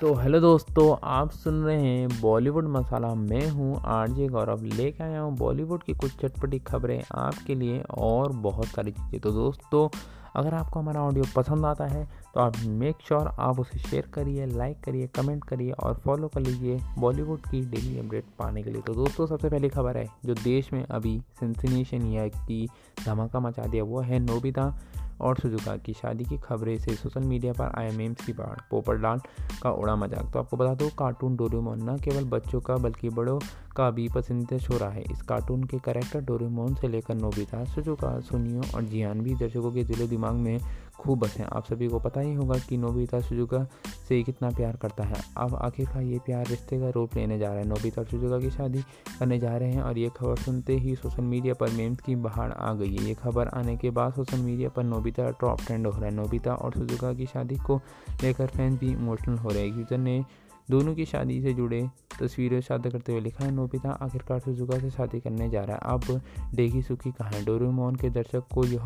तो 0.00 0.12
हेलो 0.14 0.38
दोस्तों, 0.40 0.94
आप 1.04 1.30
सुन 1.30 1.62
रहे 1.64 1.82
हैं 1.82 2.08
बॉलीवुड 2.20 2.68
मसाला। 2.68 3.14
मैं 3.14 3.48
हूँ 3.50 3.80
आरजे 3.86 4.26
गौरव। 4.28 4.62
लेके 4.66 5.02
आया 5.04 5.20
हूँ 5.20 5.36
बॉलीवुड 5.38 5.82
की 5.82 5.92
कुछ 5.92 6.16
चटपटी 6.20 6.58
खबरें 6.58 7.02
आपके 7.14 7.54
लिए 7.54 7.82
और 7.98 8.32
बहुत 8.38 8.66
सारी 8.66 8.90
चीज़ें। 8.90 9.20
तो 9.20 9.30
दोस्तों, 9.30 9.88
अगर 10.36 10.54
आपको 10.54 10.80
हमारा 10.80 11.00
ऑडियो 11.00 11.24
पसंद 11.36 11.66
आता 11.66 11.86
है 11.86 12.04
तो 12.34 12.40
आप 12.40 12.56
मेक 12.58 12.96
श्योर 13.06 13.20
sure 13.20 13.34
आप 13.38 13.58
उसे 13.60 13.78
शेयर 13.78 14.06
करिए 14.14 14.46
लाइक 14.46 14.80
करिए 14.84 15.06
कमेंट 15.16 15.44
करिए 15.44 15.72
और 15.72 15.94
फॉलो 16.04 16.28
कर 16.28 16.40
लीजिए 16.40 16.78
बॉलीवुड 16.98 17.40
की 17.40 17.60
डेली 17.62 17.98
अपडेट 17.98 18.24
पाने 18.38 18.62
के 18.62 18.70
लिए। 18.70 18.82
तो 18.82 18.94
दोस्तों, 18.94 19.26
सबसे 19.26 19.48
पहली 19.48 19.68
खबर 19.68 19.96
है, 19.96 20.06
जो 20.24 20.34
देश 20.34 20.72
में 20.72 20.84
अभी 20.84 21.18
सेंसिनेशन 21.40 22.06
या 22.06 22.26
की 22.28 22.66
धमाका 23.04 23.40
मचा 23.40 23.62
दिया, 23.62 23.84
वो 23.84 24.00
है 24.00 24.18
नोबिता। 24.18 24.74
और 25.22 25.38
सुजुका 25.38 25.76
की 25.76 25.92
शादी 25.92 26.24
की 26.24 26.38
खबरें 26.38 26.76
से 26.78 26.94
सोशल 26.94 27.20
मीडिया 27.20 27.52
पर 27.52 27.72
आई 27.78 28.08
की 28.26 28.32
बाढ़ 28.32 28.60
पोपरलाल 28.70 29.20
का 29.62 29.70
उड़ा 29.70 29.96
मज़ाक। 29.96 30.32
तो 30.32 30.38
आपको 30.38 30.56
बता 30.56 30.74
दो, 30.74 30.88
कार्टून 30.98 31.36
डोरेमोन 31.36 31.90
न 31.90 31.96
केवल 31.98 32.24
बच्चों 32.28 32.60
का 32.60 32.76
बल्कि 32.76 33.08
बड़ों 33.08 33.38
का 33.76 33.90
भी 33.90 34.08
पसंदीदा 34.08 34.58
शो 34.58 34.78
रहा 34.78 34.90
है। 34.90 35.02
इस 35.12 35.22
कार्टून 35.22 35.64
के 35.64 35.78
कैरेक्टर 35.78 36.20
डोरेमोन 36.20 36.74
से 36.74 36.88
लेकर 36.88 37.14
नोबिता, 37.14 37.64
सुजुका, 37.64 38.18
सुनियो 38.20 38.62
और 38.74 38.82
जियान 38.82 39.20
भी 39.20 39.34
दर्शकों 39.34 39.72
के 39.72 39.84
दिलो 39.84 40.06
दिमाग 40.06 40.34
में 40.34 40.58
खूब 40.94 41.18
बसें 41.18 41.44
आप 41.44 41.64
सभी 41.64 41.88
को 41.88 41.98
पता 41.98 42.20
ही 42.20 42.34
होगा 42.34 42.58
कि 42.58 42.76
नोबिता 42.76 43.20
सुजुका 43.20 43.64
से 44.08 44.22
कितना 44.22 44.50
प्यार 44.50 44.76
करता 44.76 45.04
है। 45.04 45.22
अब 45.36 45.54
आखिरकार 45.56 46.02
ये 46.02 46.18
प्यार 46.18 46.46
रिश्ते 46.46 46.78
का 46.80 46.90
रूप 46.90 47.16
लेने 47.16 47.38
जा 47.38 47.48
रहा 47.48 47.58
है। 47.58 47.66
नोबिता 47.68 48.00
और 48.00 48.06
सुजुका 48.06 48.38
की 48.38 48.50
शादी 48.50 48.82
करने 49.18 49.38
जा 49.38 49.56
रहे 49.56 49.72
हैं 49.72 49.82
और 49.82 49.98
ये 49.98 50.10
खबर 50.16 50.36
सुनते 50.36 50.76
ही 50.76 50.94
सोशल 50.96 51.22
मीडिया 51.22 51.54
पर 51.54 51.70
मेम्स 51.70 52.00
की 52.00 52.16
बहार 52.18 52.50
आ 52.50 52.72
गई 52.74 52.96
है। 52.96 53.04
ये 53.04 53.14
खबर 53.14 53.48
आने 53.48 53.76
के 53.76 53.90
बाद 53.90 54.12
सोशल 54.12 54.38
मीडिया 54.38 54.68
पर 54.68 54.84
नोबिता 54.84 55.30
टॉप 55.40 55.60
ट्रेंड 55.60 55.86
हो 55.86 55.92
रहा 55.92 56.04
है। 56.04 56.14
नोबिता 56.14 56.54
और 56.54 56.72
सुजुका 56.72 57.12
की 57.12 57.26
शादी 57.26 57.56
को 57.56 57.80
लेकर 58.22 58.46
फैंस 58.46 58.78
भी 58.80 58.92
इमोशनल 58.92 59.38
हो 59.38 59.48
रहे 59.48 59.68
हैं। 59.68 59.76
यूज़र 59.76 59.98
ने 59.98 60.24
दोनों 60.72 60.94
की 60.94 61.04
शादी 61.04 61.40
से 61.42 61.52
जुड़े 61.52 61.82
तस्वीरें 62.20 62.60
शादी 62.60 62.90
करते 62.90 63.12
हुए 63.12 63.20
लिखा 63.20 63.44
है, 63.44 63.50
नोबिता 63.50 63.90
आखिरकार 64.02 64.38
सुजुका 64.40 64.78
से 64.78 64.90
शादी 64.90 65.20
करने 65.20 65.48
जा 65.50 65.62
रहा 65.64 65.76
है। 65.76 65.94
अब 65.94 66.20
डेगी 66.54 66.82
सुखी 66.82 67.10
कहाँ 67.10 67.42
डोरेमोन 67.44 67.96
के 67.96 68.10
दर्शक 68.10 68.46
को 68.54 68.64
यह 68.64 68.84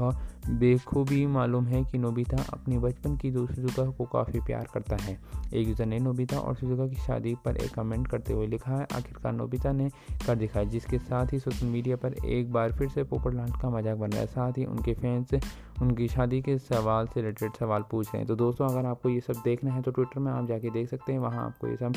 बेखूबी 0.50 1.24
मालूम 1.26 1.66
है 1.66 1.82
कि 1.84 1.98
नोबिता 1.98 2.42
अपनी 2.52 2.78
बचपन 2.78 3.16
की 3.16 3.30
दूसरी 3.30 3.54
सुजुका 3.56 3.90
को 3.90 4.04
काफ़ी 4.04 4.40
प्यार 4.40 4.68
करता 4.74 4.96
है। 4.96 5.18
एक 5.54 5.68
यूज़र 5.68 5.86
ने 5.86 5.98
नोबिता 5.98 6.38
और 6.38 6.54
सुजुका 6.54 6.86
की 6.86 6.96
शादी 6.96 7.34
पर 7.44 7.56
एक 7.56 7.74
कमेंट 7.74 8.08
करते 8.08 8.32
हुए 8.32 8.46
लिखा 8.46 8.72
है, 8.72 8.86
आखिरकार 8.92 9.32
नोबिता 9.32 9.72
ने 9.72 9.88
कर 10.26 10.36
दिखाया, 10.36 10.64
जिसके 10.66 10.98
साथ 10.98 11.32
ही 11.32 11.38
सोशल 11.38 11.66
मीडिया 11.66 11.96
पर 11.96 12.14
एक 12.26 12.52
बार 12.52 12.72
फिर 12.72 12.88
से 12.88 13.04
पोपरलांड 13.04 13.60
का 13.62 13.70
मज़ाक 13.70 13.98
बन 13.98 14.10
रहा 14.10 14.20
है। 14.20 14.26
साथ 14.26 14.58
ही 14.58 14.64
उनके 14.64 14.94
फैंस 14.94 15.34
उनकी 15.82 16.08
शादी 16.08 16.42
के 16.42 16.58
सवाल 16.58 17.06
से 17.06 17.20
रिलेटेड 17.20 17.52
सवाल 17.52 17.84
पूछ 17.90 18.06
रहे 18.06 18.18
हैं। 18.18 18.26
तो 18.26 18.36
दोस्तों, 18.36 18.68
अगर 18.68 18.86
आपको 18.86 19.08
ये 19.08 19.20
सब 19.20 19.34
देखना 19.44 19.72
है 19.72 19.82
तो 19.82 19.90
ट्विटर 19.90 20.20
में 20.20 20.32
आप 20.32 20.46
जाके 20.46 20.70
देख 20.70 20.90
सकते 20.90 21.12
हैं, 21.12 21.18
वहाँ 21.18 21.46
आपको 21.46 21.68
ये 21.68 21.76
सब 21.76 21.92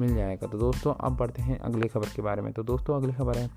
मिल 0.00 0.14
जाएगा। 0.14 0.46
तो 0.46 0.58
दोस्तों, 0.58 0.94
अब 0.94 1.16
बढ़ते 1.16 1.42
हैं 1.42 1.58
अगली 1.58 1.88
खबर 1.88 2.08
के 2.16 2.22
बारे 2.22 2.42
में। 2.42 2.52
तो 2.52 2.62
दोस्तों, 2.62 2.96
अगली 2.96 3.12
खबर 3.12 3.38
है 3.38 3.50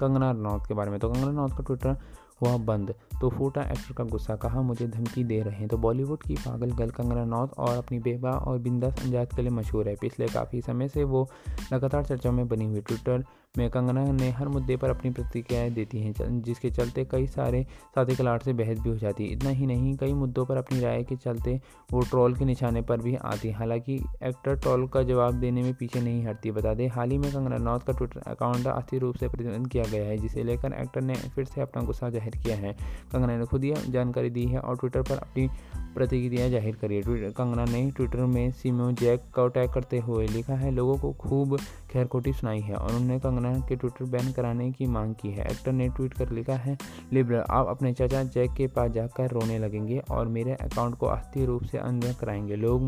कंगना 0.00 0.30
रनौत 0.30 0.66
के 0.68 0.74
बारे 0.74 0.90
में। 0.90 1.00
तो 1.00 1.08
कंगना 1.08 1.30
रनौत 1.30 1.50
का 1.50 1.62
ट्विटर 1.62 1.96
हुआ 2.42 2.56
बंद। 2.56 2.94
तो 3.20 3.30
फूटा 3.30 3.62
एक्टर 3.62 3.92
का 3.94 4.04
गुस्सा, 4.04 4.36
कहा, 4.36 4.62
मुझे 4.62 4.86
धमकी 4.88 5.24
दे 5.24 5.40
रहे 5.40 5.56
हैं। 5.56 5.68
तो 5.68 5.76
बॉलीवुड 5.78 6.22
की 6.22 6.34
पागल 6.36 6.72
गर्ल 6.72 6.90
कंगना 6.90 7.22
रनौत 7.22 7.58
और 7.58 7.76
अपनी 7.76 7.98
बेबा 8.00 8.30
और 8.30 8.58
बिंदास 8.58 9.02
अंजाज 9.04 9.34
के 9.36 9.42
लिए 9.42 9.50
मशहूर 9.50 9.88
है। 9.88 9.94
पिछले 9.96 10.26
काफ़ी 10.28 10.60
समय 10.62 10.88
से 10.88 11.04
वो 11.04 11.28
लगातार 11.72 12.04
चर्चा 12.04 12.30
में 12.30 12.46
बनी 12.48 12.64
हुई 12.64 12.80
ट्विटर 12.80 13.24
में 13.58 13.68
कंगना 13.70 14.02
ने 14.04 14.28
हर 14.30 14.48
मुद्दे 14.48 14.76
पर 14.76 14.90
अपनी 14.90 15.10
प्रतिक्रियाएँ 15.10 15.70
देती 15.70 15.98
हैं 15.98 16.42
जिसके 16.42 16.70
चलते 16.70 17.04
कई 17.04 17.26
सारे 17.26 17.62
साथी 17.94 18.14
कलाट 18.16 18.42
से 18.42 18.52
बहस 18.52 18.78
भी 18.78 18.90
हो 18.90 18.96
जाती 18.96 19.24
है। 19.24 19.32
इतना 19.32 19.50
ही 19.50 19.66
नहीं, 19.66 19.94
कई 19.96 20.12
मुद्दों 20.14 20.44
पर 20.46 20.56
अपनी 20.56 20.80
राय 20.80 21.02
के 21.04 21.16
चलते 21.16 21.60
वो 21.92 22.00
ट्रोल 22.00 22.34
के 22.36 22.44
निशाने 22.44 22.82
पर 22.82 23.00
भी 23.00 23.14
आती 23.16 23.48
है। 23.48 23.54
हालाँकि 23.54 23.94
एक्टर 24.22 24.56
ट्रोल 24.56 24.86
का 24.88 25.02
जवाब 25.02 25.34
देने 25.34 25.62
में 25.62 25.72
पीछे 25.74 26.00
नहीं 26.00 26.24
हटती। 26.26 26.50
बता 26.50 26.74
दें, 26.74 26.88
हाल 26.88 27.10
ही 27.10 27.18
में 27.18 27.30
कंगना 27.32 27.56
रनौत 27.56 27.82
का 27.82 27.92
ट्विटर 27.92 28.20
अकाउंट 28.26 28.66
अस्थिर 28.66 29.00
रूप 29.00 29.16
से 29.16 29.28
प्रतिबंध 29.28 29.68
किया 29.68 29.84
गया 29.84 30.04
है, 30.04 30.16
जिसे 30.18 30.44
लेकर 30.44 30.72
एक्टर 30.72 31.00
ने 31.00 31.14
फिर 31.14 31.44
से 31.44 31.60
अपना 31.60 31.82
गुस्सा 31.82 32.10
ज़ाहिर 32.10 32.36
किया 32.36 32.56
है। 32.56 32.76
कंगना 33.12 33.36
ने 33.36 33.46
खुद 33.46 33.64
ही 33.64 33.72
जानकारी 33.88 34.30
दी 34.30 34.44
है 34.46 34.58
और 34.58 34.76
ट्विटर 34.76 35.02
पर 35.02 35.18
अपनी 35.18 35.48
प्रतिक्रिया 35.94 36.48
ज़ाहिर 36.48 36.76
करी 36.76 36.96
है। 36.96 37.30
कंगना 37.32 37.64
ने 37.64 37.90
ट्विटर 37.90 38.24
में 38.26 38.50
सीमो 38.52 38.90
जैक 38.92 39.22
का 39.34 39.46
टैग 39.48 39.72
करते 39.72 39.98
हुए 39.98 40.26
लिखा 40.26 40.54
है, 40.54 40.70
लोगों 40.70 40.96
को 40.98 41.12
खूब 41.20 41.56
खैरकोटी 41.90 42.32
सुनाई 42.32 42.60
है 42.60 42.74
और 42.74 42.88
उन्होंने 42.88 43.18
कंगना 43.18 43.52
के 43.68 43.76
ट्विटर 43.76 44.04
बैन 44.06 44.32
कराने 44.32 44.70
की 44.72 44.86
मांग 44.86 45.14
की 45.14 45.30
है। 45.30 45.44
एक्टर 45.50 45.72
ने 45.72 45.88
ट्वीट 45.88 46.14
कर 46.14 46.30
लिखा 46.30 46.54
है 46.56 46.76
लिबरल 47.12 47.44
आप 47.50 47.66
अपने 47.68 47.92
चाचा 47.92 48.22
जैक 48.24 48.52
के 48.52 48.66
पास 48.68 48.90
जाकर 48.90 49.30
रोने 49.30 49.58
लगेंगे 49.58 49.98
और 50.10 50.28
मेरे 50.28 50.54
अकाउंट 50.54 50.94
को 50.94 51.06
अस्थि 51.06 51.44
रूप 51.44 51.62
से 51.62 51.78
अंदर 51.78 52.14
कराएँगे। 52.20 52.56
लोग 52.56 52.82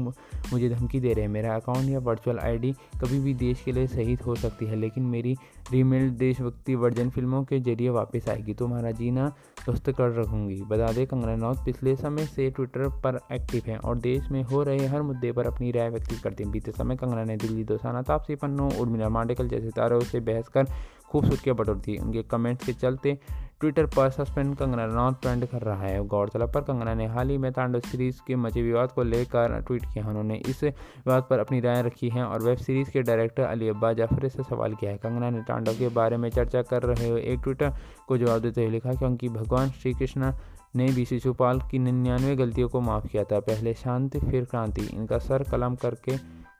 मुझे 0.53 0.69
धमकी 0.69 1.01
दे 1.01 1.13
रहे 1.13 1.25
हैं। 1.25 1.33
मेरा 1.33 1.55
अकाउंट 1.57 1.91
या 1.91 1.99
वर्चुअल 2.01 2.39
आईडी 2.39 2.73
कभी 3.01 3.19
भी 3.21 3.35
देश 3.37 3.63
के 3.65 3.73
लिए 3.73 3.87
शहीद 3.87 4.23
हो 4.23 4.35
सकती 4.37 4.67
है, 4.67 4.77
लेकिन 4.77 5.05
मेरी 5.07 5.37
रीमेल 5.73 6.11
देशभक्ति 6.17 6.75
वर्जन 6.75 7.11
फ़िल्मों 7.11 7.43
के 7.45 7.61
ज़रिए 7.61 7.89
वापस 7.91 8.29
आएगी। 8.29 8.55
तुम्हारा 8.55 8.91
जीना 8.93 9.33
स्वस्थ 9.67 9.91
कर 9.91 10.13
रखूँगी। 10.15 10.61
बता 10.63 10.91
दें 10.93 11.07
कंगना 11.07 11.33
रनौत 11.35 11.65
पिछले 11.65 11.95
समय 11.97 12.27
से 12.27 12.51
ट्विटर 12.51 12.89
पर 13.03 13.19
एक्टिव 13.33 13.63
हैं 13.67 13.79
और 13.79 13.99
देश 13.99 14.31
में 14.31 14.43
हो 14.43 14.63
रहे 14.63 14.87
हर 14.87 15.03
मुद्दे 15.03 15.33
पर 15.33 15.47
अपनी 15.47 15.71
राय 15.71 15.89
व्यक्त 15.91 16.13
करती 16.25 16.45
हैं। 16.45 16.53
बीते 16.53 16.73
समय 16.73 16.97
कंगना 16.97 17.25
ने 17.25 17.37
दिल्ली 17.37 17.65
दोसाना 17.65 18.03
तापसी 18.03 18.35
पन्नू, 18.35 18.69
उर्मिला 18.81 19.09
मांडेकल 19.09 19.49
जैसे 19.49 19.71
तारों 19.71 20.01
से 20.01 20.21
बहस 20.21 20.49
कर 20.49 20.67
खूब 21.17 21.25
सुर्खियाँ 21.25 21.57
बटोरती 21.57 21.97
उनके 21.99 22.23
कमेंट्स 22.23 22.67
के 22.67 22.73
चलते 22.73 23.19
ट्विटर 23.61 23.87
पर 23.87 24.09
सस्पेंड 24.11 24.55
कंगना 24.57 24.85
रनौत 24.85 25.21
ट्रेंड 25.23 25.47
कर 25.47 25.63
रहा 25.63 25.83
है। 25.83 26.05
गौरतलब 26.07 26.53
पर 26.53 26.61
कंगना 26.61 26.95
ने 26.95 27.07
हाल 27.07 27.31
ही 27.31 27.39
में 27.39 27.51
तांडव 27.53 27.81
सीरीज़ 27.81 28.21
के 28.27 28.37
मचे 28.37 28.63
विवाद 28.63 28.93
को 28.93 29.03
लेकर 29.03 29.61
ट्वीट 29.61 29.85
किया। 29.85 30.07
उन्होंने 30.09 30.37
इस 30.47 30.63
विवाद 30.65 31.27
पर 31.31 31.39
अपनी 31.39 31.61
राय 31.61 31.83
रखी 31.83 32.09
है 32.09 32.25
और 32.25 32.43
वेब 32.43 32.59
सीरीज़ 32.59 32.91
के 32.91 33.03
डायरेक्टर 33.03 33.43
अली 33.43 33.69
अब्बा 33.69 33.93
जाफरी 33.93 34.29
से 34.29 34.43
सवाल 34.43 34.75
किया 34.75 34.91
है। 34.91 34.99
कंगना 34.99 35.31
ने 35.31 35.41
तांडव 35.43 35.73
के 35.73 35.89
बारे 35.89 36.17
में 36.17 36.29
चर्चा 36.31 36.63
कर 36.63 36.83
रहे 36.83 37.09
हुए 37.09 37.23
एक 37.23 37.41
ट्विटर 37.41 37.73
को 38.09 38.19
जवाब 38.19 38.43
देते 38.43 38.65
हुए 38.65 38.71
लिखा 38.71 38.93
क्योंकि 38.93 39.29
भगवान 39.29 39.71
श्री 39.73 39.95
कृष्ण 39.95 40.33
ने 40.77 40.87
भी 40.87 41.05
शिशुपाल 41.05 41.61
की 41.61 41.79
निन्यानवे 41.79 42.37
गलतियों 42.37 42.69
को 42.69 42.81
माफ़ 42.81 43.07
किया 43.07 43.25
था। 43.25 43.41
पहले 43.41 43.75
शांति, 43.75 44.19
फिर 44.21 44.45
क्रांति। 44.45 44.89
इनका 44.95 45.19
सर 45.19 45.43
कलम 45.43 45.75
करके 45.75 46.17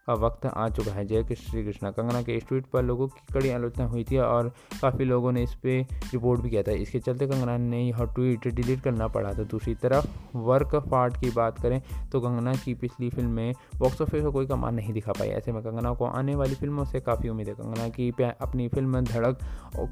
का 0.09 0.15
वक्त 0.17 0.45
आ 0.47 0.69
चुका 0.69 0.93
है। 0.93 1.05
जय 1.07 1.35
श्री 1.37 1.63
कृष्णा। 1.65 1.91
कंगना 1.91 2.21
के 2.23 2.35
इस 2.37 2.47
ट्वीट 2.49 2.67
पर 2.73 2.83
लोगों 2.83 3.07
की 3.09 3.33
कड़ी 3.33 3.51
आलोचना 3.51 3.85
हुई 3.87 4.05
थी 4.05 4.19
और 4.19 4.49
काफ़ी 4.81 5.05
लोगों 5.05 5.33
ने 5.33 5.43
इस 5.43 5.55
पर 5.57 5.87
रिपोर्ट 6.13 6.41
भी 6.41 6.51
किया 6.51 6.63
था। 6.63 6.73
इसके 6.73 6.99
चलते 6.99 7.27
कंगना 7.27 7.57
ने 7.59 7.83
यह 7.83 8.05
ट्वीट 8.07 8.47
डिलीट 8.49 8.83
करना 8.83 9.09
पड़ा 9.09 9.33
था। 9.35 9.45
दूसरी 9.45 9.75
तरफ़, 9.75 10.07
वर्क 10.37 10.75
पार्ट 10.91 11.17
की 11.21 11.31
बात 11.31 11.59
करें 11.63 11.81
तो 12.13 12.21
कंगना 12.21 12.53
की 12.55 12.75
पिछली 12.77 13.09
फ़िल्म 13.11 13.31
में 13.31 13.53
बॉक्स 13.79 14.01
ऑफ़िस 14.03 14.23
को 14.25 14.33
कोई 14.33 14.47
कमान 14.47 14.75
नहीं 14.75 14.93
दिखा 14.93 15.13
पाई। 15.13 15.29
ऐसे 15.31 15.53
में 15.53 15.63
कंगना 15.63 15.93
को 15.95 16.05
आने 16.07 16.35
वाली 16.35 16.55
फ़िल्मों 16.55 16.85
से 16.85 17.01
काफ़ी 17.01 17.29
उम्मीद 17.29 17.49
है। 17.49 17.55
कंगना 17.55 17.89
की 17.89 18.11
अपनी 18.21 18.69
फ़िल्म 18.69 19.01
धड़क 19.03 19.39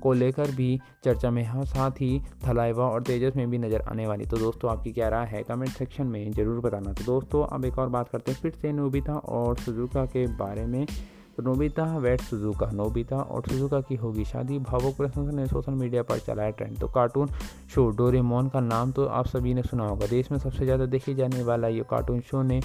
को 0.03 0.13
लेकर 0.13 0.51
भी 0.53 0.79
चर्चा 1.05 1.31
में 1.31 1.43
है। 1.43 1.65
साथ 1.65 2.01
ही 2.01 2.21
थलाइवा 2.47 2.87
और 2.87 3.03
तेजस 3.03 3.37
में 3.37 3.51
भी 3.51 3.59
नज़र 3.59 3.83
आने 3.83 4.07
वाली। 4.07 4.27
तो 4.27 4.37
दोस्तों, 4.37 4.71
आपकी 4.71 4.93
क्या 4.93 5.09
राय 5.09 5.27
है? 5.27 5.43
कमेंट 5.43 5.71
सेक्शन 5.73 6.07
में 6.07 6.31
ज़रूर 6.33 6.61
बताना। 6.61 6.93
तो 6.93 7.05
दोस्तों, 7.05 7.45
अब 7.47 7.65
एक 7.65 7.79
और 7.79 7.89
बात 7.89 8.09
करते 8.09 8.33
हैं। 8.33 8.41
फिर 8.41 8.53
से 8.53 8.73
नोबिता 8.73 9.15
और 9.15 9.57
सुजुका 9.59 10.04
के 10.07 10.27
बारे 10.37 10.67
में 10.67 10.87
तो 11.37 11.43
नोबिता 11.43 11.85
वेट 11.99 12.21
सुजुका। 12.21 12.71
नोबिता 12.73 13.17
और 13.17 13.43
सुजुका 13.43 13.81
की 13.81 13.95
होगी 13.97 14.25
शादी। 14.25 14.59
भावुक 14.61 14.97
प्रशंसा 14.97 15.33
ने 15.33 15.47
सोशल 15.47 15.73
मीडिया 15.73 16.03
पर 16.03 16.19
चलाया 16.19 16.51
ट्रेंड 16.51 16.79
तो 16.79 16.89
कार्टून 16.89 17.29
शो 17.75 17.89
डोरेमोन 17.91 18.49
का 18.49 18.61
नाम 18.63 18.93
तो 18.93 19.07
आप 19.07 19.27
सभी 19.27 19.55
ने 19.55 19.63
सुना 19.63 19.87
होगा। 19.87 20.07
देश 20.07 20.31
में 20.33 20.39
सबसे 20.39 20.65
ज़्यादा 20.65 20.87
देखे 20.87 21.15
जाने 21.15 21.43
वाला 21.43 21.69
ये 21.69 21.85
कार्टून 21.91 22.21
शो 22.21 22.43
ने 22.43 22.61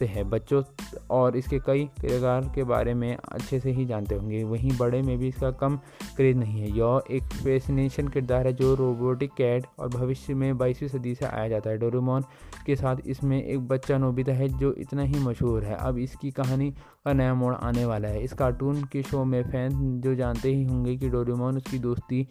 से 0.00 0.06
है। 0.06 0.24
बच्चों 0.30 0.62
और 1.10 1.36
इसके 1.36 1.58
कई 1.58 1.84
किरदार 2.00 2.50
के 2.54 2.64
बारे 2.64 2.94
में 2.94 3.16
अच्छे 3.16 3.60
से 3.60 3.70
ही 3.70 3.84
जानते 3.86 4.14
होंगे। 4.14 4.42
वहीं 4.44 4.76
बड़े 4.78 5.02
में 5.02 5.16
भी 5.18 5.28
इसका 5.28 5.50
कम 5.60 5.76
क्रेज 6.16 6.36
नहीं 6.36 6.60
है। 6.60 6.70
यह 6.78 7.02
एक 7.10 7.32
फैसिनेशन 7.34 8.08
किरदार 8.08 8.46
है 8.46 8.52
जो 8.52 8.74
रोबोटिक 8.74 9.32
कैट 9.36 9.66
और 9.78 9.88
भविष्य 9.88 10.34
में 10.34 10.58
बाईसवीं 10.58 10.88
सदी 10.88 11.14
से 11.14 11.26
आया 11.26 11.48
जाता 11.48 11.70
है। 11.70 11.78
डोरेमोन 11.78 12.24
के 12.66 12.76
साथ 12.76 12.96
इसमें 13.06 13.42
एक 13.42 13.66
बच्चा 13.68 13.98
नोबिता 13.98 14.32
है 14.32 14.48
जो 14.58 14.72
इतना 14.78 15.02
ही 15.02 15.18
मशहूर 15.18 15.64
है। 15.64 15.76
अब 15.76 15.98
इसकी 15.98 16.30
कहानी 16.30 16.70
का 16.70 17.12
नया 17.12 17.34
मोड़ 17.34 17.54
आने 17.54 17.84
वाला 17.84 18.08
है। 18.08 18.22
इस 18.24 18.32
कार्टून 18.34 18.82
के 18.82 19.02
शो 19.02 19.24
में 19.24 19.42
फ़ैन 19.42 20.00
जो 20.00 20.14
जानते 20.14 20.54
ही 20.54 20.64
होंगे 20.64 20.96
कि 20.96 21.08
डोरेमोन 21.08 21.56
उसकी 21.56 21.78
दोस्ती 21.78 22.26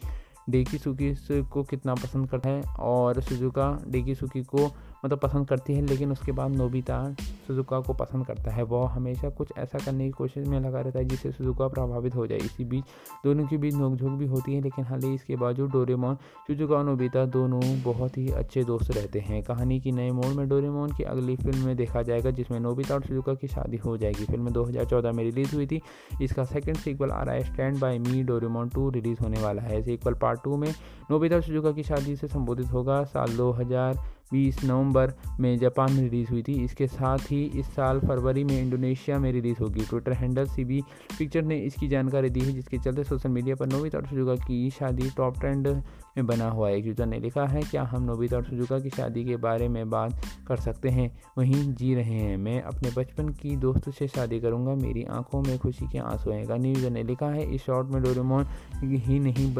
डेकी 0.50 0.78
सुकी 0.78 1.14
को 1.52 1.62
कितना 1.62 1.94
पसंद 1.94 2.28
करता 2.28 2.48
है 2.48 2.62
और 2.80 3.20
सुजुका 3.22 3.66
डेकी 3.88 4.14
सुकी 4.14 4.42
को 4.44 4.66
मतलब 5.04 5.18
पसंद 5.18 5.48
करती 5.48 5.74
है, 5.74 5.82
लेकिन 5.82 6.12
उसके 6.12 6.32
बाद 6.32 6.50
नोबिता 6.50 6.98
सुजुका 7.46 7.78
को 7.80 7.92
पसंद 7.94 8.26
करता 8.26 8.50
है। 8.50 8.62
वह 8.62 8.88
हमेशा 8.88 9.28
कुछ 9.30 9.52
ऐसा 9.58 9.78
करने 9.78 10.04
की 10.04 10.10
कोशिश 10.10 10.46
में 10.46 10.58
लगा 10.60 10.80
रहता 10.80 10.98
है, 10.98 11.04
जिससे 11.04 11.30
सुजुका 11.32 11.68
प्रभावित 11.68 12.14
हो 12.14 12.26
जाए। 12.26 12.38
इसी 12.38 12.64
बीच 12.64 12.84
दोनों 13.24 13.46
के 13.46 13.56
बीच 13.56 13.74
नोकझोंक 13.74 14.18
भी 14.18 14.26
होती 14.26 14.54
है, 14.54 14.60
लेकिन 14.60 14.84
हाल 14.84 15.02
ही 15.02 15.14
इसके 15.14 15.36
बावजूद 15.36 15.70
डोरेमोन, 15.70 16.14
सुजुका 16.46 16.76
और 16.76 16.84
नोबिता 16.84 17.24
दोनों 17.28 17.60
बहुत 17.82 18.18
ही 18.18 18.28
अच्छे 18.32 18.64
दोस्त 18.64 18.90
रहते 18.90 19.20
हैं। 19.20 19.42
कहानी 19.42 19.80
की 19.80 19.92
नए 19.92 20.10
मोड़ 20.10 20.34
में 20.34 20.48
डोरेमोन 20.48 20.92
की 20.92 21.04
अगली 21.04 21.36
फ़िल्म 21.36 21.64
में 21.66 21.76
देखा 21.76 22.02
जाएगा, 22.02 22.30
जिसमें 22.30 22.58
नोबिता 22.60 22.94
और 22.94 23.02
सुजुका 23.02 23.34
की 23.34 23.48
शादी 23.48 23.76
हो 23.76 23.96
जाएगी। 23.96 24.24
फ़िल्म 24.24 24.50
दो 24.50 24.64
हज़ार 24.64 24.84
चौदह 24.84 25.12
में 25.12 25.24
रिलीज़ 25.24 25.54
हुई 25.54 25.66
थी। 25.66 25.80
इसका 26.22 26.44
सेकेंड 26.44 26.76
सीक्वल 26.76 27.10
आ 27.10 27.22
रहा 27.22 27.34
है, 27.34 27.44
stand 27.44 27.78
by 27.80 27.98
me, 27.98 28.22
Doraemon 28.22 28.68
two 28.68 28.88
release 28.90 29.22
होने 29.22 29.42
वाला 29.42 29.62
है। 29.62 29.82
सीक्वल 29.82 30.14
पार्ट 30.14 30.44
टू 30.44 30.56
में 30.56 30.72
नोबिता 31.10 31.36
और 31.36 31.42
सुजुका 31.42 31.72
की 31.72 31.82
शादी 31.82 32.16
से 32.16 32.28
संबोधित 32.28 32.72
होगा। 32.72 33.02
साल 33.06 33.36
दो 33.36 33.50
हज़ार 33.52 34.02
20 34.32 34.64
नवंबर 34.64 35.12
में 35.40 35.58
जापान 35.58 35.92
में 35.92 36.02
रिलीज़ 36.02 36.30
हुई 36.30 36.42
थी। 36.42 36.52
इसके 36.64 36.86
साथ 36.86 37.30
ही 37.30 37.42
इस 37.60 37.66
साल 37.66 38.00
फरवरी 38.00 38.44
में 38.44 38.60
इंडोनेशिया 38.60 39.18
में 39.18 39.30
रिलीज़ 39.32 39.58
होगी। 39.60 39.80
Twitter 39.80 40.12
handle 40.12 40.46
C 40.46 40.64
B 40.64 40.82
picture 41.18 41.42
ने 41.42 41.58
इसकी 41.58 41.88
जानकारी 41.88 42.30
दी 42.30 42.40
है, 42.40 42.52
जिसके 42.52 42.78
चलते 42.78 43.04
सोशल 43.04 43.28
मीडिया 43.28 43.56
पर 43.56 43.66
नोबिता 43.66 43.98
और 43.98 44.06
सुजुका 44.06 44.34
की 44.36 44.70
शादी 44.70 45.10
टॉप 45.16 45.38
ट्रेंड 45.40 45.68
में 46.16 46.26
बना 46.26 46.48
हुआ 46.50 46.68
है। 46.68 46.76
एक 46.76 46.86
यूज़र 46.86 47.06
ने 47.06 47.18
लिखा 47.20 47.46
है, 47.46 47.62
क्या 47.62 47.82
हम 47.82 48.02
नोबिता 48.04 48.36
और 48.36 48.44
सुजुका 48.44 48.78
की 48.78 48.90
शादी 48.90 49.24
के 49.24 49.36
बारे 49.38 49.68
में 49.68 49.90
बात 49.90 50.22
कर 50.48 50.56
सकते 50.58 50.88
हैं? 50.88 51.10
वहीं 51.38 51.72
जी 51.74 51.94
रहे 51.94 52.14
हैं। 52.14 52.36
मैं 52.38 52.60
अपने 52.62 52.90
बचपन 52.96 53.28
की 53.32 53.56
दोस्त 53.56 53.90
से 53.90 54.08
शादी 54.08 54.40
करूँगा। 54.40 54.74
मेरी 54.76 55.04
आँखों 55.10 55.42
में 55.42 55.58
खुशी 55.58 55.86
के 55.86 55.98
आँसू 56.00 56.30
हैं 56.30 56.48
गानी 56.48 56.72
यूज़र 56.72 56.90
ने 56.90 57.02
लिखा 57.02 57.26
है, 57.26 57.44
इस 57.54 57.64
शॉर्ट 57.64 57.88
में 57.88 58.02
डोरेमोन 58.02 58.46
ही 58.82 59.18
नहीं 59.20 59.54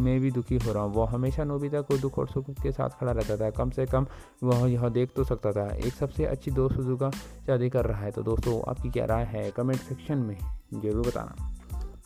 मैं 0.00 0.18
भी 0.20 0.30
दुखी 0.30 0.56
हो 0.56 0.72
रहा 0.72 0.82
हूँ। 0.82 0.92
वो 0.94 1.04
हमेशा 1.06 1.44
नोबिता 1.44 1.80
को 1.80 1.98
दुख 1.98 2.18
और 2.18 2.28
सुख 2.28 2.50
के 2.62 2.72
साथ 2.72 2.98
खड़ा 3.00 3.12
रहता 3.12 3.36
था। 3.36 3.50
कम 3.52 3.70
से 3.70 3.86
कम 3.86 4.06
वह 4.42 4.70
यह 4.70 4.88
देख 4.88 5.10
तो 5.16 5.24
सकता 5.24 5.52
था। 5.52 5.74
एक 5.74 5.92
सबसे 5.92 6.24
अच्छी 6.24 6.50
दोस्त 6.50 6.76
सुजुका 6.76 7.10
शादी 7.46 7.70
कर 7.70 7.84
रहा 7.84 8.00
है। 8.00 8.10
तो 8.10 8.22
दोस्तों, 8.22 8.70
आपकी 8.70 8.90
क्या 8.90 9.04
राय 9.04 9.24
है? 9.24 9.50
कमेंट 9.50 9.80
सेक्शन 9.80 10.18
में 10.18 10.36
ज़रूर 10.74 11.06
बताना। 11.06 11.50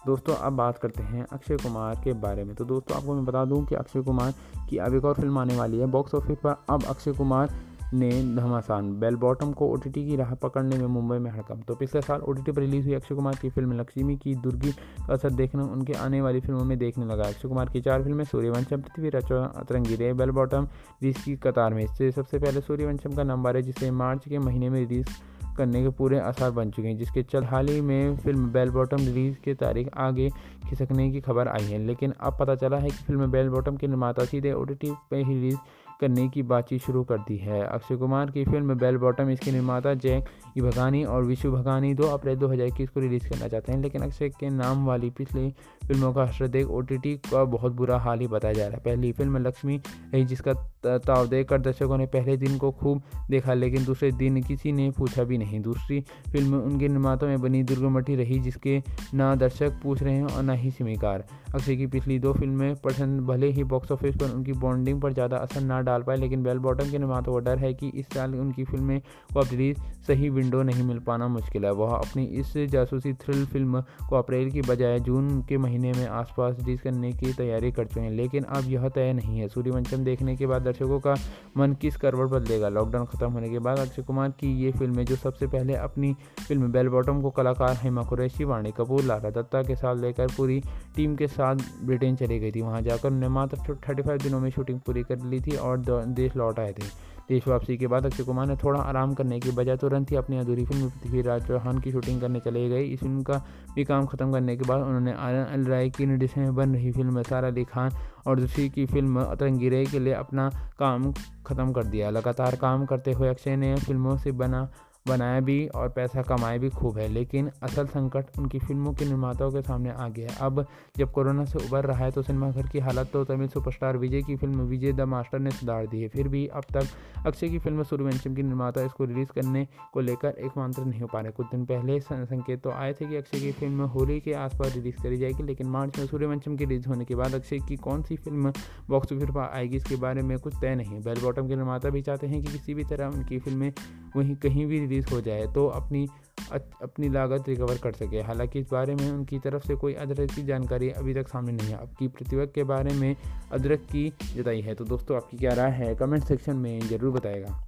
दोस्तों, 0.06 0.34
अब 0.34 0.52
बात 0.52 0.78
करते 0.78 1.02
हैं 1.02 1.26
अक्षय 1.26 1.56
कुमार 1.56 1.94
के 2.05 2.12
बारे 2.12 2.44
में। 2.44 2.55
तो 2.56 2.64
दोस्तों, 2.64 2.96
आपको 2.96 3.14
मैं 3.14 3.25
बता 3.25 3.44
दूँ 3.44 3.64
कि 3.64 3.75
अक्षय 3.75 4.02
कुमार 4.02 4.34
की 4.70 4.76
अब 4.76 4.94
एक 4.94 5.05
और 5.05 5.14
फ़िल्म 5.14 5.38
आने 5.38 5.56
वाली 5.56 5.78
है। 5.78 5.87
बॉक्स 5.87 6.14
ऑफ़िस 6.14 6.38
पर 6.38 6.64
अब 6.70 6.84
अक्षय 6.84 7.12
कुमार 7.12 7.50
ने 7.94 8.11
धमासान, 8.35 8.90
बेल 9.00 9.17
बॉटम 9.17 9.52
को 9.52 9.69
ओटीटी 9.69 10.05
की 10.06 10.17
राह 10.17 10.35
पकड़ने 10.35 10.76
में 10.79 10.87
मुंबई 10.87 11.19
में 11.19 11.31
हड़कम 11.31 11.61
तो 11.61 11.75
पिछले 11.75 12.00
साल 12.00 12.20
ओटीटी 12.20 12.52
पर 12.52 12.61
रिलीज़ 12.61 12.87
हुई 12.87 12.94
अक्षय 12.94 13.14
कुमार 13.14 13.37
की 13.43 13.50
फ़िल्म 13.50 13.79
लक्ष्मी 13.81 14.17
की 14.17 14.35
दुर्गी 14.37 14.73
का 14.73 15.12
असर 15.14 15.31
देखने, 15.31 15.62
उनके 15.62 15.93
आने 15.94 16.20
वाली 16.20 16.40
फ़िल्मों 16.40 16.64
में 16.64 16.76
देखने 16.79 17.05
लगा। 17.05 17.25
अक्षय 17.25 17.49
कुमार 17.49 17.70
की 17.70 17.81
चार 17.81 18.02
फ़िल्में, 18.02 18.25
सूर्यवंशम, 18.25 18.81
पृथ्वी 18.81 19.08
रचो 19.08 19.43
अतरंगी 19.61 19.96
रे, 19.96 20.12
बेल 20.12 20.31
बॉटम 20.31 20.69
जिसकी 21.02 21.37
कतार 21.37 21.75
में। 21.75 21.82
इससे 21.85 22.11
सबसे 22.11 22.38
पहले 22.38 22.61
सूर्यवंशम 22.61 23.17
का 23.17 23.25
नंबर 23.25 23.56
है, 23.56 23.62
जिसे 23.62 23.91
मार्च 23.93 24.29
के 24.29 24.38
महीने 24.38 24.70
में 24.70 24.79
रिलीज़ 24.81 25.08
करने 25.56 25.82
के 25.82 25.88
पूरे 25.88 26.19
आसार 26.20 26.50
बन 26.50 26.70
चुके 26.70 26.88
हैं, 26.88 26.96
जिसके 26.96 27.23
चल 27.23 27.44
हाल 27.44 27.69
ही 27.69 27.81
में 27.81 28.17
फ़िल्म 28.17 28.50
बेल 28.52 28.70
बॉटम 28.70 28.96
रिलीज़ 28.96 29.37
की 29.44 29.55
तारीख 29.55 29.88
आगे 29.96 30.31
खिसकने 30.69 31.11
की 31.11 31.20
खबर 31.20 31.49
आई 31.49 31.64
है। 31.64 31.79
लेकिन 31.79 32.12
अब 32.20 32.37
पता 32.41 32.55
चला 32.55 32.76
है 32.76 32.91
कि 32.91 33.05
फ़िल्म 33.05 33.31
बेल 33.31 33.49
बॉटम 33.49 33.76
के 33.76 33.87
निर्माता 33.87 34.25
सीधे 34.25 34.52
ओ 34.52 34.64
टी 34.64 34.91
पर 34.91 35.17
ही 35.17 35.34
रिलीज़ 35.34 35.56
करने 36.00 36.29
की 36.29 36.43
बातचीत 36.45 36.83
शुरू 36.83 37.03
कर 37.05 37.19
दी 37.19 37.37
है। 37.39 37.62
अक्षय 37.62 37.97
कुमार 37.97 38.31
की 38.31 38.45
फ़िल्म 38.45 38.75
बेल 38.79 38.97
बॉटम, 38.99 39.31
इसके 39.31 39.53
निर्माता 39.53 39.95
जैक 39.97 40.25
भगानी 40.59 41.03
और 41.06 41.25
विशु 41.25 41.50
भगानी 41.53 41.93
दो 41.95 42.06
अप्रैल 42.09 42.37
दो 42.37 42.49
हज़ार 42.49 42.67
इक्कीस 42.67 42.91
को 42.91 43.00
रिलीज़ 43.00 43.29
करना 43.29 43.49
चाहते 43.49 43.73
हैं, 43.73 43.81
लेकिन 43.81 44.03
अक्षय 44.03 44.29
के 44.31 44.50
नाम 44.50 44.87
वाली 44.87 45.11
पिछली 45.11 45.53
फ़िल्मों 45.88 46.12
का 46.12 46.25
हर्षदेख 46.25 46.67
ओ 46.67 46.82
का 47.31 47.44
बहुत 47.46 47.73
बुरा 47.73 47.99
हाल 47.99 48.20
ही 48.20 48.26
बताया 48.29 48.55
जा 48.55 48.67
रहा 48.67 48.76
है। 48.76 48.82
पहली 48.85 49.12
फ़िल्म 49.12 49.37
लक्ष्मी 49.38 49.81
रही 50.12 50.25
जिसका 50.26 50.52
ताव 50.87 51.26
देखकर 51.26 51.61
दर्शकों 51.61 51.96
ने 51.99 52.06
पहले 52.06 52.37
दिन 52.37 52.56
को 52.58 52.70
खूब 52.73 53.02
देखा, 53.31 53.55
लेकिन 53.55 53.85
दूसरे 53.85 54.11
दिन 54.12 54.43
किसी 54.43 54.73
ने 54.73 54.90
पूछा 54.90 55.25
भी 55.25 55.38
नहीं। 55.38 55.61
दूसरी 55.61 56.00
फ़िल्म 56.32 56.55
उनके 56.56 56.88
निर्माताओं 56.88 57.31
में 57.31 57.40
बनी 57.40 57.62
दुर्गमठी 57.62 58.17
रही, 58.17 58.38
जिसके 58.38 58.79
ना 59.14 59.35
दर्शक 59.35 59.81
पूछ 59.82 60.02
रहे 60.02 60.14
हैं 60.14 60.25
और 60.25 60.43
ना 60.43 60.52
ही 60.52 60.70
स्वीकार। 60.70 61.25
अक्षय 61.55 61.76
की 61.76 61.87
पिछली 61.87 62.19
दो 62.19 62.32
फ़िल्में 62.32 62.75
पसंद, 62.76 63.20
भले 63.20 63.50
ही 63.50 63.64
बॉक्स 63.64 63.93
ऑफ़िस 63.93 64.17
पर 64.17 64.34
उनकी 64.34 64.52
बॉन्डिंग 64.58 65.00
पर 65.02 65.12
ज़्यादा 65.12 65.37
असर 65.37 65.61
ना 65.61 65.81
डाल 65.81 66.02
पाए, 66.02 66.17
लेकिन 66.17 66.43
बेल 66.43 66.58
बॉटम 66.58 66.91
के 66.91 66.99
निर्माताओं 66.99 67.34
को 67.34 67.41
डर 67.41 67.58
है 67.58 67.73
कि 67.75 67.88
इस 67.88 68.06
साल 68.06 68.34
उनकी 68.34 68.64
फ़िल्में 68.64 69.00
को 69.34 69.41
अब 69.41 69.75
सही 70.06 70.29
विंडो 70.31 70.62
नहीं 70.62 70.82
मिल 70.82 70.99
पाना 70.99 71.29
मुश्किल 71.29 71.64
है। 71.64 71.73
वह 71.73 71.94
अपनी 71.94 72.25
इस 72.41 72.56
जासूसी 72.69 73.12
थ्रिल 73.14 73.44
फ़िल्म 73.46 73.81
को 74.08 74.17
अप्रैल 74.17 74.50
की 74.50 74.61
बजाय 74.61 74.99
जून 75.00 75.41
के 75.43 75.58
महीने 75.58 75.78
में 75.81 76.07
आसपास 76.09 76.57
रिलीज़ 76.59 76.81
करने 76.83 77.13
की 77.13 77.33
तैयारी 77.33 77.71
कर 77.73 77.87
चुके 77.87 78.01
हैं, 78.01 78.11
लेकिन 78.11 78.45
अब 78.45 78.65
यह 78.65 78.89
तय 78.89 79.13
नहीं 79.13 79.39
है। 79.39 79.49
सूर्यवंशम 79.49 80.05
देखने 80.05 80.37
के 80.37 80.47
बाद 80.47 80.63
दर्शकों 80.63 80.99
का 81.01 81.15
मन 81.57 81.73
किस 81.73 81.97
करवट 81.97 82.31
बदलेगा? 82.31 82.69
लॉकडाउन 82.69 83.07
खत्म 83.07 83.31
होने 83.33 83.51
के 83.51 83.59
बाद 83.59 83.79
अक्षय 83.79 84.03
कुमार 84.03 84.31
की 84.31 84.55
ये 84.57 84.73
फ़िल्में 84.73 85.05
जो 85.05 85.17
सबसे 85.17 85.47
पहले 85.47 85.75
अपनी 85.77 86.13
फ़िल्म 86.41 86.71
बेल 86.73 86.89
बॉटम 86.89 87.23
को 87.23 87.31
कलाकार 87.31 87.77
हेमा 87.77 88.03
कुरैशी, 88.03 88.45
वाणी 88.45 88.73
कपूर, 88.73 89.03
लारा 89.05 89.31
दत्ता 89.33 89.63
के 89.63 89.77
साथ 89.77 89.97
लेकर 89.97 90.33
पूरी 90.37 90.63
टीम 90.97 91.17
के 91.17 91.27
साथ 91.29 91.57
ब्रिटेन 91.83 92.17
चली 92.17 92.39
गई 92.39 92.53
थी। 92.53 92.63
वहाँ 92.63 92.83
जाकर 92.83 93.09
उन्होंने 93.09 93.29
मात्र 93.35 93.77
थर्टी 93.79 94.03
फाइव 94.03 94.23
दिनों 94.23 94.41
में 94.41 94.51
शूटिंग 94.51 94.81
पूरी 94.81 95.03
कर 95.03 95.25
ली 95.25 95.41
थी 95.41 95.57
और 95.59 95.85
देश 96.09 96.37
लौट 96.37 96.59
आए 96.61 96.73
थे। 96.73 96.87
देश 97.29 97.47
वापसी 97.49 97.77
के 97.79 97.87
बाद 97.87 98.07
अक्षय 98.07 98.25
कुमार 98.25 98.47
ने 98.47 98.55
थोड़ा 98.57 98.81
आराम 98.81 99.13
करने 99.15 99.39
की 99.41 99.51
बजाय 99.51 99.77
तुरंत 99.77 100.11
ही 100.11 100.17
अपनी 100.17 100.39
अधूरी 100.39 100.65
फ़िल्म 100.65 100.89
पृथ्वीराज 100.91 101.47
चौहान 101.49 101.79
की 101.79 101.91
शूटिंग 101.93 102.21
करने 102.21 102.41
चले 102.41 102.69
गए। 102.69 102.83
इस 102.85 103.01
फ़िल्म 103.01 103.23
का 103.23 103.39
भी 103.75 103.85
काम 103.85 104.07
खत्म 104.07 104.33
करने 104.33 104.57
के 104.57 104.69
बाद 104.69 104.83
उन्होंने 104.83 105.13
आर्यन 105.13 105.45
अल 105.45 105.65
राय 105.65 105.91
की 105.91 106.07
निर्देशन 106.07 106.41
में 106.41 106.55
बन 106.55 106.75
रही 106.75 106.93
फ़िल्म 106.93 107.23
सारा 107.23 107.49
अली 107.49 107.65
खान 107.65 107.91
और 108.27 108.41
दूसरी 108.41 108.69
की 108.69 108.87
फ़िल्म 108.87 109.23
अतरंगी 109.23 109.85
के 109.87 109.99
लिए 109.99 110.15
अपना 110.15 110.49
काम 110.79 111.13
खत्म 111.47 111.73
कर 111.73 111.85
दिया। 111.85 112.11
लगातार 112.11 112.57
काम 112.57 112.87
करते 112.87 113.13
हुए 113.13 113.29
अक्षय 113.29 113.57
ने 113.57 113.75
फ़िल्मों 113.77 114.17
से 114.17 114.33
बना 114.35 114.69
बनाया 115.06 115.41
भी 115.41 115.67
और 115.69 115.89
पैसा 115.89 116.23
कमाया 116.23 116.59
भी 116.59 116.69
खूब 116.71 116.99
है। 116.99 117.09
लेकिन 117.09 117.50
असल 117.62 117.87
संकट 117.87 118.39
उनकी 118.39 118.59
फ़िल्मों 118.59 118.93
के 118.93 119.05
निर्माताओं 119.05 119.50
के 119.50 119.62
सामने 119.62 119.91
आ 119.91 120.09
गया 120.09 120.31
है। 120.31 120.37
अब 120.47 120.65
जब 120.99 121.12
कोरोना 121.12 121.45
से 121.45 121.59
उबर 121.59 121.85
रहा 121.85 122.05
है 122.05 122.11
तो 122.11 122.23
सिनेमाघर 122.23 122.67
की 122.69 122.79
हालत 122.79 123.11
तो 123.12 123.25
तमिल 123.25 123.49
सुपरस्टार 123.49 123.97
विजय 123.97 124.23
की 124.23 124.37
फ़िल्म 124.37 124.67
विजय 124.69 124.93
द 124.93 125.00
मास्टर 125.09 125.39
ने 125.39 125.50
सुधार 125.50 125.87
दी 125.87 126.03
है। 126.03 126.09
फिर 126.09 126.29
भी 126.29 126.47
अब 126.49 126.65
तक 126.75 126.89
अक्षय 127.27 127.49
की 127.49 127.59
फ़िल्म 127.59 127.83
सूर्यवंशम 127.85 128.35
की 128.35 128.43
निर्माता 128.43 128.83
इसको 128.85 129.05
रिलीज़ 129.05 129.33
करने 129.35 129.67
को 129.93 130.00
लेकर 130.00 130.35
एकमात्र 130.39 130.85
नहीं 130.85 131.01
हो 131.01 131.06
पा 131.12 131.21
रहे। 131.21 131.33
कुछ 131.33 131.47
दिन 131.47 131.65
पहले 131.67 131.99
संकेत 132.01 132.62
तो 132.62 132.71
आए 132.73 132.93
थे 132.93 133.06
कि 133.06 133.17
अक्षय 133.17 133.41
की 133.41 133.53
फ़िल्म 133.53 133.85
होली 133.89 134.19
के 134.21 134.33
आसपास 134.35 134.75
रिलीज़ 134.75 135.03
करी 135.03 135.17
जाएगी, 135.19 135.43
लेकिन 135.43 135.67
मार्च 135.69 135.99
में 135.99 136.06
सूर्यवंशम 136.06 136.56
की 136.56 136.65
रिलीज़ 136.65 136.89
होने 136.89 137.05
के 137.05 137.15
बाद 137.15 137.35
अक्षय 137.35 137.59
की 137.69 137.77
कौन 137.79 138.03
सी 138.03 138.17
फ़िल्म 138.19 138.53
बॉक्स 138.89 139.12
ऑफ़िस 139.12 139.31
पर 139.31 139.49
आएगी, 139.49 139.77
इसके 139.77 139.97
बारे 139.97 140.23
में 140.23 140.39
कुछ 140.39 140.55
तय 140.61 140.75
नहीं 140.75 141.01
बेल 141.03 141.21
बॉटम 141.23 141.49
के 141.49 141.56
निर्माता 141.56 141.91
भी 141.91 142.03
चाहते 142.03 142.27
हैं 142.27 142.43
कि 142.43 142.53
किसी 142.53 142.75
भी 142.75 142.85
तरह 142.85 143.06
उनकी 143.09 143.39
फ़िल्में 143.39 143.73
वहीं 144.17 144.35
कहीं 144.39 144.67
भी 144.67 144.79
रिलीज़ 144.88 145.14
हो 145.14 145.20
जाए 145.20 145.46
तो 145.46 145.67
अपनी 145.67 146.06
अपनी 146.52 147.08
लागत 147.08 147.49
रिकवर 147.49 147.79
कर 147.79 147.93
सके। 147.93 148.20
हालाँकि 148.23 148.58
इस 148.58 148.70
बारे 148.73 148.94
में 148.94 149.11
उनकी 149.11 149.38
तरफ़ 149.38 149.67
से 149.67 149.75
कोई 149.75 149.94
अदरक 149.94 150.31
की 150.31 150.43
जानकारी 150.43 150.90
अभी 150.90 151.14
तक 151.14 151.29
सामने 151.29 151.52
नहीं 151.52 151.69
है। 151.69 151.75
आपकी 151.75 152.08
प्रतिवर्ग 152.08 152.52
के 152.55 152.64
बारे 152.64 152.94
में 152.94 153.14
अदरक 153.52 153.81
की 153.93 154.12
जताई 154.35 154.61
है। 154.61 154.75
तो 154.75 154.85
दोस्तों, 154.85 155.17
आपकी 155.17 155.37
क्या 155.37 155.55
राय 155.55 155.70
है? 155.70 155.94
कमेंट 155.94 156.25
सेक्शन 156.25 156.56
में 156.56 156.81
ज़रूर 156.81 157.12
बताएगा। 157.12 157.68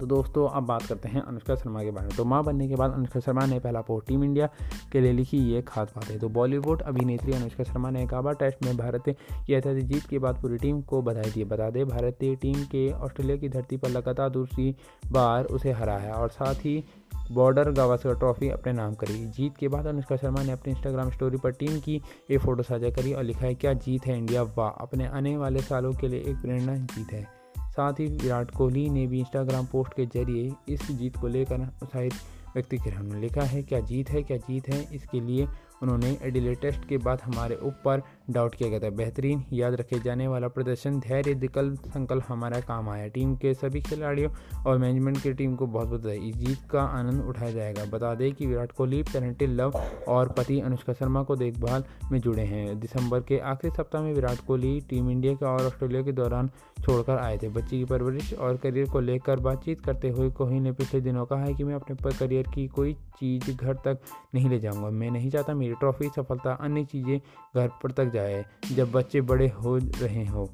तो 0.00 0.06
दोस्तों, 0.06 0.48
अब 0.48 0.62
बात 0.62 0.82
करते 0.82 1.08
हैं 1.08 1.20
अनुष्का 1.22 1.54
शर्मा 1.54 1.82
के 1.82 1.90
बारे 1.90 2.06
में। 2.06 2.16
तो 2.16 2.24
माँ 2.24 2.44
बनने 2.44 2.68
के 2.68 2.74
बाद 2.74 2.92
अनुष्का 2.92 3.20
शर्मा 3.20 3.46
ने 3.46 3.58
पहला 3.58 3.80
पोस्ट 3.80 4.08
टीम 4.08 4.24
इंडिया 4.24 4.48
के 4.92 5.00
लिए 5.00 5.12
लिखी, 5.12 5.38
ये 5.38 5.62
खास 5.62 5.92
बात 5.96 6.04
है। 6.04 6.18
तो 6.18 6.28
बॉलीवुड 6.28 6.82
अभिनेत्री 6.82 7.32
अनुष्का 7.32 7.64
शर्मा 7.64 7.90
ने 7.90 8.06
काबा 8.06 8.32
टेस्ट 8.32 8.64
में 8.64 8.76
भारत 8.76 9.02
की 9.08 9.54
ऐतिहासिक 9.54 9.86
जीत 9.86 10.06
के 10.06 10.18
बाद 10.18 10.42
पूरी 10.42 10.58
टीम 10.58 10.80
को 10.80 11.02
बधाई 11.02 11.30
दी 11.30 11.44
बता 11.44 11.70
दें, 11.70 11.88
भारतीय 11.88 12.36
टीम 12.36 12.54
के 12.54 12.92
ऑस्ट्रेलिया 12.92 13.36
की 13.36 13.48
धरती 13.48 13.76
पर 13.76 13.88
लगातार 13.88 14.30
दूसरी 14.30 14.76
बार 15.12 15.44
उसे 15.44 15.72
हरा 15.72 15.98
है 15.98 16.12
और 16.12 16.28
साथ 16.28 16.54
ही 16.54 16.84
बॉर्डर 17.32 17.70
गावस्कर 17.70 18.14
ट्रॉफी 18.14 18.48
अपने 18.48 18.72
नाम 18.72 18.94
करी। 18.94 19.26
जीत 19.26 19.56
के 19.56 19.68
बाद 19.68 19.86
अनुष्का 19.86 20.16
शर्मा 20.16 20.42
ने 20.42 20.52
अपनी 20.52 20.72
इंस्टाग्राम 20.72 21.10
स्टोरी 21.10 21.36
पर 21.36 21.50
टीम 21.50 21.80
की 21.80 22.02
ये 22.30 22.38
फ़ोटो 22.38 22.62
साझा 22.62 22.90
करी 22.90 23.12
और 23.12 23.22
लिखा 23.22 23.46
है, 23.46 23.54
क्या 23.54 23.72
जीत 23.72 24.06
है 24.06 24.18
इंडिया? 24.18 24.42
वाह! 24.42 24.70
अपने 24.70 25.06
आने 25.06 25.36
वाले 25.36 25.60
सालों 25.60 25.92
के 25.92 26.08
लिए 26.08 26.20
एक 26.20 26.36
प्रेरणा 26.36 26.76
जीत 26.76 27.12
है। 27.12 27.35
साथ 27.76 27.92
ही 27.92 28.06
विराट 28.06 28.50
कोहली 28.50 28.88
ने 28.90 29.06
भी 29.06 29.18
इंस्टाग्राम 29.20 29.66
पोस्ट 29.66 29.94
के 29.94 30.06
ज़रिए 30.06 30.52
इस 30.68 30.90
जीत 30.90 31.16
को 31.16 31.28
लेकर 31.28 31.68
उत्साहित 31.82 32.12
व्यक्ति 32.54 32.78
किया। 32.78 33.00
उन्होंने 33.00 33.20
लिखा 33.20 33.42
है, 33.42 33.62
क्या 33.62 33.80
जीत 33.80 34.10
है, 34.10 34.22
क्या 34.22 34.36
जीत 34.36 34.68
है? 34.68 34.80
इसके 34.94 35.20
लिए 35.20 35.46
उन्होंने 35.82 36.16
एडिले 36.22 36.54
टेस्ट 36.54 36.88
के 36.88 36.98
बाद 36.98 37.20
हमारे 37.20 37.56
ऊपर 37.62 38.02
डाउट 38.30 38.54
किया 38.54 38.68
गया 38.70 38.78
था। 38.80 38.90
बेहतरीन, 38.90 39.44
याद 39.52 39.74
रखे 39.74 39.98
जाने 40.00 40.26
वाला 40.28 40.48
प्रदर्शन 40.48 40.98
धैर्य 41.00 41.32
विकल्प 41.34 41.84
संकल्प 41.86 42.24
हमारा 42.28 42.60
काम 42.60 42.88
आया। 42.88 43.06
टीम 43.08 43.34
के 43.36 43.52
सभी 43.54 43.80
खिलाड़ियों 43.80 44.30
और 44.66 44.78
मैनेजमेंट 44.78 45.22
की 45.22 45.32
टीम 45.32 45.54
को 45.56 45.66
बहुत 45.66 45.88
बहुत 45.88 46.06
इस 46.06 46.36
जीत 46.36 46.58
का 46.70 46.82
आनंद 46.82 47.22
उठाया 47.22 47.50
जाएगा। 47.50 47.84
बता 47.84 48.14
दें 48.14 48.32
कि 48.32 48.46
विराट 48.46 48.72
कोहली 48.72 49.02
पेरेंटल 49.02 49.50
लव 49.50 49.80
और 50.08 50.28
पति 50.28 50.60
अनुष्का 50.60 50.92
शर्मा 50.92 51.22
को 51.22 51.36
देखभाल 51.36 51.84
में 52.12 52.18
जुड़े 52.20 52.42
हैं। 52.42 52.78
दिसंबर 52.80 53.20
के 53.20 53.38
आखिरी 53.46 53.74
सप्ताह 53.74 54.02
में 54.02 54.12
विराट 54.14 54.44
कोहली 54.46 54.80
टीम 54.80 55.10
इंडिया 55.10 55.34
के 55.34 55.46
और 55.46 55.66
ऑस्ट्रेलिया 55.66 56.02
के 56.02 56.12
दौरान 56.12 56.50
छोड़कर 56.84 57.16
आए 57.16 57.38
थे। 57.38 57.48
बच्ची 57.48 57.78
की 57.78 57.84
परवरिश 57.84 58.32
और 58.34 58.56
करियर 58.56 58.88
को 58.90 59.00
लेकर 59.00 59.40
बातचीत 59.40 59.80
करते 59.80 60.08
हुए 60.08 60.30
कोहली 60.30 60.60
ने 60.60 60.72
पिछले 60.72 61.00
दिनों 61.00 61.24
कहा 61.26 61.44
है 61.44 61.54
कि 61.54 61.64
मैं 61.64 61.74
अपने 61.74 62.12
करियर 62.18 62.48
की 62.54 62.66
कोई 62.68 62.94
चीज़ 63.20 63.50
घर 63.52 63.74
तक 63.84 64.00
नहीं 64.34 64.48
ले 64.50 64.58
जाऊँगा। 64.58 64.90
मैं 64.90 65.10
नहीं 65.10 65.30
चाहता 65.30 65.54
मेरी 65.54 65.74
ट्रॉफी 65.74 66.08
सफलता, 66.16 66.52
अन्य 66.52 66.84
चीज़ें 66.84 67.18
घर 67.56 67.68
पर 67.82 67.90
तक 67.90 68.10
जाए 68.16 68.44
जब 68.72 68.92
बच्चे 68.92 69.20
बड़े 69.20 69.48
हो 69.48 69.76
रहे 69.78 70.26
हों। 70.26 70.46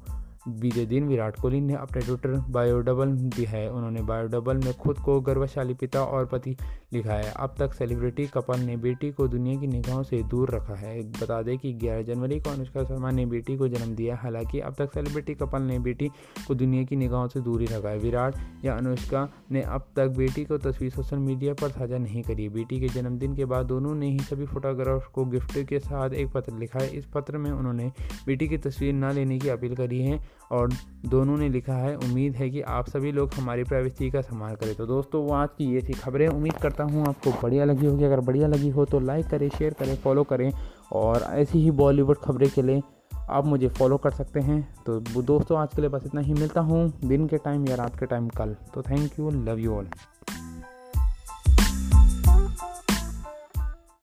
बीते 0.47 0.85
दिन, 0.85 1.07
विराट 1.07 1.35
कोहली 1.35 1.61
ने 1.61 1.73
अपने 1.73 2.01
ट्विटर 2.01 2.29
बायोडबल 2.29 3.11
दिया 3.11 3.49
है। 3.49 3.71
उन्होंने 3.71 4.01
बायोडबल 4.01 4.57
में 4.57 4.73
खुद 4.73 4.97
को 4.97 5.21
गर्वशाली 5.21 5.73
पिता 5.73 6.03
और 6.03 6.25
पति 6.25 6.57
लिखा 6.93 7.13
है। 7.13 7.31
अब 7.31 7.55
तक 7.59 7.73
सेलिब्रिटी 7.73 8.27
कपल 8.27 8.59
ने 8.59 8.77
बेटी 8.77 9.11
को 9.11 9.27
दुनिया 9.27 9.59
की 9.59 9.67
निगाहों 9.67 10.03
से 10.03 10.23
दूर 10.23 10.51
रखा 10.51 10.75
है। 10.75 11.01
बता 11.03 11.41
दें 11.41 11.57
कि 11.57 11.73
11 11.73 12.01
जनवरी 12.01 12.39
को 12.39 12.49
अनुष्का 12.49 12.83
शर्मा 12.83 13.11
ने 13.11 13.25
बेटी 13.25 13.57
को 13.57 13.67
जन्म 13.67 13.95
दिया, 13.95 14.15
हालाँकि 14.15 14.59
अब 14.59 14.73
तक 14.73 14.93
सेलिब्रिटी 14.93 15.35
कपल 15.35 15.61
ने 15.61 15.79
बेटी 15.79 16.11
को 16.47 16.55
दुनिया 16.55 16.83
की 16.83 16.95
निगाहों 16.95 17.27
से 17.27 17.39
दूर 17.39 17.61
ही 17.61 17.67
रखा 17.67 17.89
है। 17.89 17.97
विराट 17.97 18.35
या 18.65 18.77
अनुष्का 18.77 19.29
ने 19.51 19.61
अब 19.61 19.87
तक 19.95 20.07
बेटी 20.07 20.45
को 20.45 20.57
तस्वीर 20.57 20.91
सोशल 20.91 21.17
मीडिया 21.17 21.53
पर 21.53 21.69
साझा 21.69 21.97
नहीं 21.97 22.23
करी 22.23 22.49
बेटी 22.49 22.79
के 22.79 22.87
जन्मदिन 22.87 23.35
के 23.35 23.45
बाद 23.45 23.65
दोनों 23.65 23.95
ने 23.95 24.11
ही 24.11 24.19
सभी 24.19 24.45
फोटोग्राफ 24.45 25.07
को 25.07 25.25
गिफ्ट 25.25 25.59
के 25.59 25.79
साथ 25.79 26.09
एक 26.09 26.31
पत्र 26.31 26.53
लिखा 26.53 26.79
है। 26.79 26.97
इस 26.97 27.05
पत्र 27.05 27.37
में 27.37 27.51
उन्होंने 27.51 27.91
बेटी 28.25 28.47
की 28.47 28.57
तस्वीर 28.57 28.93
न 28.93 29.11
लेने 29.11 29.39
की 29.39 29.49
अपील 29.49 29.75
करी 29.75 30.01
है। 30.01 30.32
और 30.51 30.69
दोनों 31.05 31.37
ने 31.37 31.49
लिखा 31.49 31.73
है, 31.73 31.95
उम्मीद 31.95 32.35
है 32.35 32.49
कि 32.49 32.61
आप 32.61 32.89
सभी 32.89 33.11
लोग 33.11 33.33
हमारी 33.33 33.63
प्राइवेसी 33.63 34.09
का 34.11 34.21
संभाल 34.21 34.55
करें। 34.55 34.75
तो 34.75 34.85
दोस्तों, 34.85 35.23
वो 35.23 35.33
आज 35.33 35.49
की 35.57 35.65
ये 35.65 35.81
थी 35.81 35.93
खबरें। 35.93 36.27
उम्मीद 36.27 36.53
करता 36.53 36.83
हूँ 36.83 37.05
आपको 37.07 37.31
बढ़िया 37.31 37.65
लगी 37.65 37.85
होगी। 37.85 38.03
अगर 38.03 38.19
बढ़िया 38.19 38.47
लगी 38.47 38.69
हो 38.69 38.85
तो 38.85 38.99
लाइक 38.99 39.27
करें, 39.27 39.49
शेयर 39.49 39.73
करें, 39.73 39.95
फॉलो 39.95 40.23
करें 40.23 40.51
और 40.93 41.21
ऐसी 41.29 41.59
ही 41.59 41.71
बॉलीवुड 41.71 42.17
खबरें 42.17 42.49
के 42.49 42.61
लिए 42.61 42.81
आप 43.29 43.45
मुझे 43.45 43.67
फॉलो 43.69 43.97
कर 43.97 44.11
सकते 44.11 44.39
हैं। 44.39 44.83
तो 44.85 44.99
दोस्तों, 45.21 45.57
आज 45.57 45.69
के 45.75 45.81
लिए 45.81 45.89
बस 45.89 46.03
इतना 46.05 46.21
ही। 46.21 46.33
मिलता 46.33 46.61
हूँ 46.61 46.91
दिन 47.05 47.27
के 47.27 47.37
टाइम 47.37 47.67
या 47.67 47.75
रात 47.75 47.99
के 47.99 48.05
टाइम 48.05 48.27
कल। 48.29 48.55
तो 48.73 48.81
thank 48.81 49.19
you, 49.19 49.29
love 49.29 49.59
you 49.59 49.75
all. 49.75 49.87